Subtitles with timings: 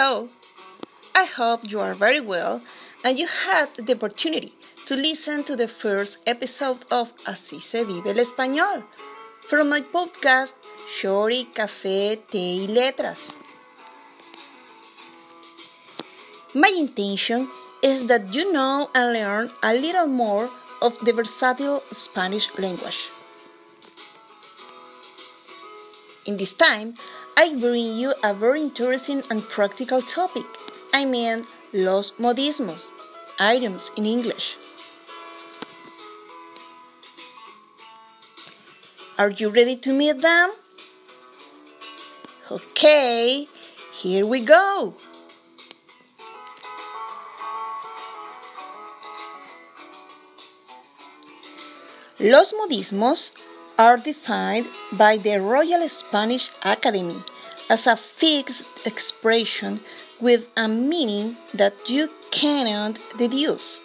[0.00, 0.28] Hello!
[1.12, 2.62] I hope you are very well
[3.04, 4.52] and you had the opportunity
[4.86, 8.84] to listen to the first episode of Así se vive el español
[9.40, 10.54] from my podcast
[10.86, 13.34] Shiori, Café, Té y Letras.
[16.54, 17.48] My intention
[17.82, 20.48] is that you know and learn a little more
[20.80, 23.08] of the versatile Spanish language.
[26.24, 26.94] In this time,
[27.40, 30.42] I bring you a very interesting and practical topic.
[30.92, 32.88] I mean, los modismos,
[33.38, 34.56] items in English.
[39.16, 40.50] Are you ready to meet them?
[42.50, 43.46] Okay,
[43.92, 44.94] here we go.
[52.18, 53.30] Los modismos
[53.78, 57.22] are defined by the Royal Spanish Academy
[57.70, 59.80] as a fixed expression
[60.20, 63.84] with a meaning that you cannot deduce.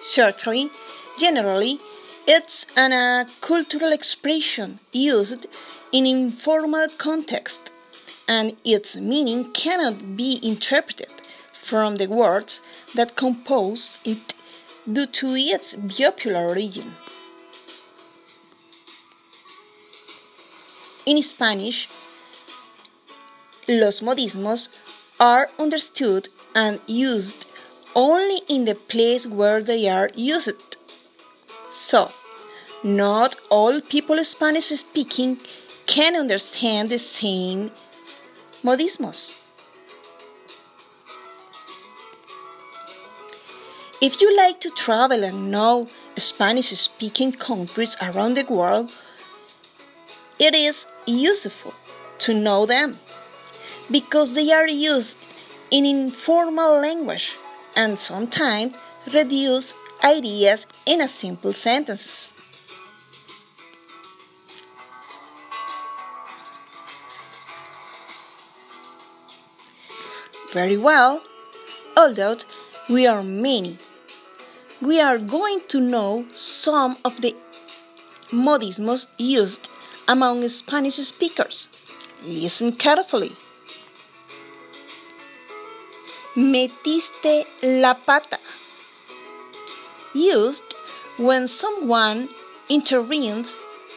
[0.00, 0.70] Certainly,
[1.18, 1.80] generally,
[2.26, 5.46] it's an, a cultural expression used
[5.92, 7.70] in informal context,
[8.28, 11.10] and its meaning cannot be interpreted
[11.52, 12.60] from the words
[12.94, 14.34] that compose it
[14.90, 16.92] due to its popular origin.
[21.06, 21.88] In Spanish,
[23.66, 24.68] los modismos
[25.20, 27.46] are understood and used
[27.94, 30.76] only in the place where they are used.
[31.70, 32.12] So,
[32.82, 35.38] not all people Spanish speaking
[35.86, 37.70] can understand the same
[38.62, 39.37] modismos.
[44.00, 48.92] If you like to travel and know Spanish speaking countries around the world,
[50.38, 51.74] it is useful
[52.20, 52.96] to know them
[53.90, 55.18] because they are used
[55.72, 57.36] in informal language
[57.74, 58.76] and sometimes
[59.12, 62.32] reduce ideas in a simple sentences.
[70.52, 71.20] Very well,
[71.96, 72.36] although
[72.88, 73.76] we are many
[74.80, 77.34] we are going to know some of the
[78.30, 79.68] modismos used
[80.06, 81.68] among Spanish speakers.
[82.24, 83.32] Listen carefully.
[86.36, 88.38] Metiste la pata.
[90.14, 90.74] Used
[91.16, 92.28] when someone
[92.68, 93.56] intervenes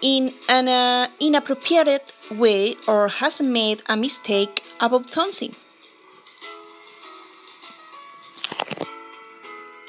[0.00, 5.54] in an uh, inappropriate way or has made a mistake about something.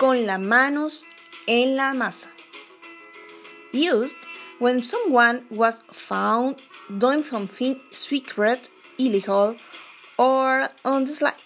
[0.03, 1.05] Con las manos
[1.47, 2.27] en la masa.
[3.71, 4.17] Used
[4.59, 8.67] when someone was found doing something secret,
[8.99, 9.55] illegal,
[10.19, 11.43] or on the slide.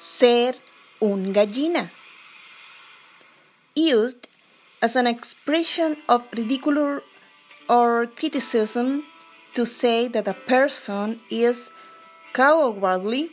[0.00, 0.54] Ser
[1.00, 1.92] un gallina.
[3.76, 4.26] Used
[4.82, 7.00] as an expression of ridicule
[7.68, 9.04] or criticism
[9.54, 11.70] to say that a person is
[12.32, 13.30] cowardly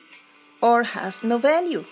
[0.62, 1.84] or has no value.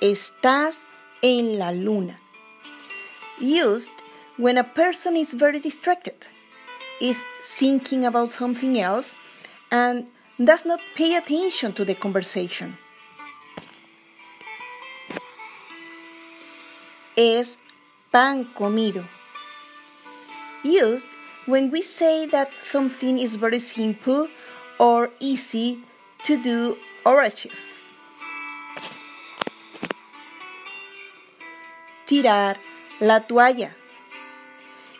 [0.00, 0.78] Estás
[1.22, 2.18] en la luna.
[3.38, 3.90] Used
[4.36, 6.28] when a person is very distracted,
[7.00, 9.16] is thinking about something else,
[9.70, 10.06] and
[10.42, 12.76] does not pay attention to the conversation.
[17.16, 17.56] Es
[18.12, 19.04] pan comido.
[20.62, 21.06] Used
[21.46, 24.28] when we say that something is very simple
[24.78, 25.78] or easy
[26.24, 27.58] to do or achieve.
[32.06, 32.56] Tirar
[33.00, 33.70] la toalla.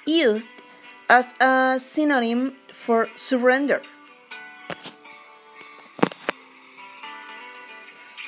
[0.06, 0.48] Used
[1.08, 3.82] as a synonym for surrender.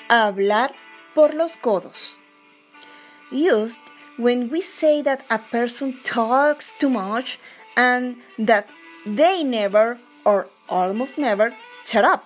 [0.09, 0.73] Hablar
[1.15, 2.17] por los codos.
[3.31, 3.81] Used
[4.17, 7.39] when we say that a person talks too much
[7.77, 8.69] and that
[9.07, 11.55] they never or almost never
[11.85, 12.25] shut up.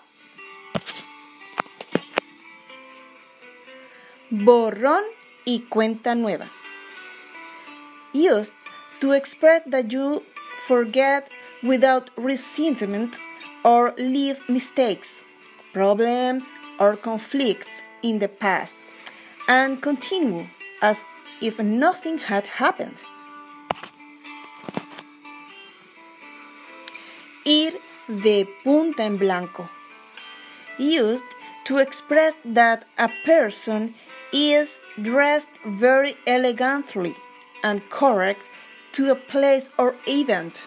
[4.30, 5.02] Borrón
[5.44, 6.50] y cuenta nueva.
[8.12, 8.54] Used
[9.00, 10.22] to express that you
[10.66, 11.28] forget
[11.62, 13.18] without resentment
[13.64, 15.20] or leave mistakes,
[15.72, 16.50] problems,
[16.80, 18.76] or conflicts in the past
[19.48, 20.46] and continue
[20.80, 21.04] as
[21.40, 23.02] if nothing had happened.
[27.44, 27.72] Ir
[28.08, 29.68] de punta en blanco.
[30.78, 31.24] Used
[31.64, 33.94] to express that a person
[34.32, 37.14] is dressed very elegantly
[37.62, 38.42] and correct
[38.92, 40.66] to a place or event.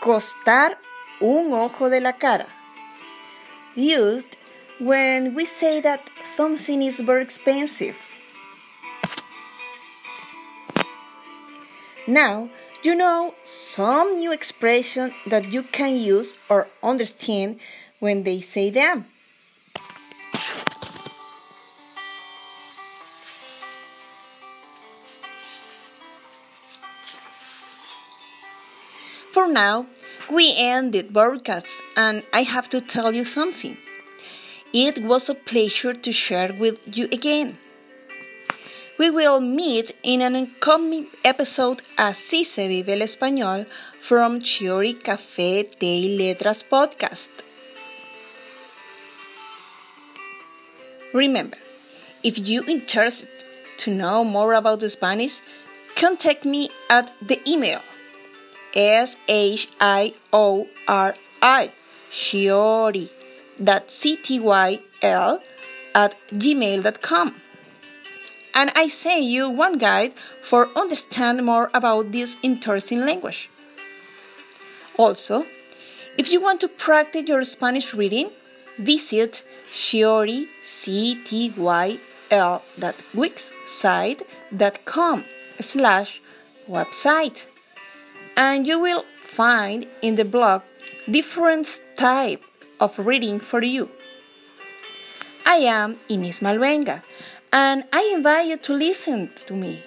[0.00, 0.78] Costar
[1.20, 2.46] un ojo de la cara.
[3.76, 4.36] Used
[4.80, 6.00] when we say that
[6.36, 8.06] something is very expensive.
[12.06, 12.48] Now,
[12.82, 17.60] you know some new expression that you can use or understand
[17.98, 19.06] when they say them.
[29.32, 29.86] For now,
[30.30, 33.76] we end the broadcast and I have to tell you something.
[34.72, 37.58] It was a pleasure to share with you again.
[39.00, 43.66] We will meet in an upcoming episode Así se vive el español
[43.98, 47.30] from Shiori Café de Letras podcast.
[51.14, 51.56] Remember,
[52.22, 53.30] if you're interested
[53.78, 55.40] to know more about Spanish,
[55.96, 57.80] contact me at the email
[58.74, 61.72] S H I O R I
[62.12, 63.08] Shiori
[63.60, 65.42] that C-T-Y-L
[65.94, 67.34] at gmail.com.
[68.54, 70.12] And I send you one guide
[70.42, 73.48] for understand more about this interesting language.
[74.96, 75.46] Also,
[76.18, 78.30] if you want to practice your Spanish reading,
[78.78, 79.42] visit
[79.72, 80.48] shiori
[84.84, 85.24] com
[85.60, 86.20] slash
[86.68, 87.44] website
[88.36, 90.62] and you will find in the blog
[91.10, 92.42] different type
[92.78, 93.88] of reading for you.
[95.44, 97.02] I am Ines Malvenga,
[97.52, 99.82] and I invite you to listen to me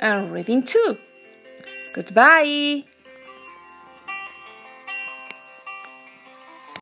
[0.00, 0.98] and reading too.
[1.92, 2.84] Goodbye.